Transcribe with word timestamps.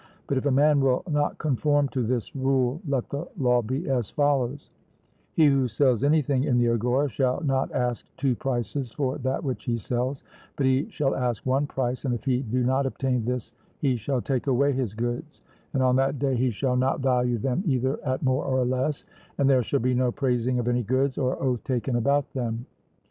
But 0.25 0.39
if 0.39 0.47
a 0.47 0.51
man 0.51 0.79
will 0.81 1.03
not 1.07 1.37
conform 1.37 1.87
to 1.89 2.01
this 2.01 2.35
rule, 2.35 2.81
let 2.87 3.07
the 3.09 3.27
law 3.37 3.61
be 3.61 3.87
as 3.87 4.09
follows: 4.09 4.71
He 5.33 5.45
who 5.45 5.67
sells 5.67 6.03
anything 6.03 6.43
in 6.43 6.57
the 6.57 6.69
agora 6.69 7.07
shall 7.07 7.39
not 7.41 7.71
ask 7.71 8.07
two 8.17 8.33
prices 8.35 8.91
for 8.91 9.19
that 9.19 9.43
which 9.43 9.65
he 9.65 9.77
sells, 9.77 10.23
but 10.55 10.65
he 10.65 10.89
shall 10.89 11.13
ask 11.15 11.45
one 11.45 11.67
price, 11.67 12.03
and 12.03 12.15
if 12.15 12.23
he 12.25 12.41
do 12.41 12.63
not 12.63 12.87
obtain 12.87 13.25
this, 13.25 13.53
he 13.77 13.95
shall 13.95 14.23
take 14.23 14.47
away 14.47 14.71
his 14.71 14.95
goods; 14.95 15.43
and 15.75 15.83
on 15.83 15.95
that 15.97 16.17
day 16.17 16.35
he 16.35 16.49
shall 16.49 16.75
not 16.75 17.01
value 17.01 17.37
them 17.37 17.61
either 17.67 17.99
at 18.03 18.23
more 18.23 18.43
or 18.43 18.65
less; 18.65 19.05
and 19.37 19.47
there 19.47 19.61
shall 19.61 19.79
be 19.81 19.93
no 19.93 20.11
praising 20.11 20.57
of 20.57 20.67
any 20.67 20.81
goods, 20.81 21.15
or 21.19 21.39
oath 21.39 21.63
taken 21.63 21.95
about 21.95 22.27
them. 22.33 22.65